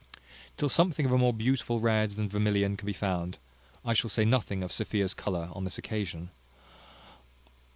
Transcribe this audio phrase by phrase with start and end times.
[0.57, 3.35] Till something of a more beautiful red than vermilion be found
[3.85, 6.31] out, I shall say nothing of Sophia's colour on this occasion.